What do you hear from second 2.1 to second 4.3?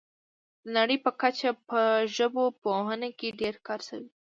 ژبپوهنه کې ډیر کار شوی دی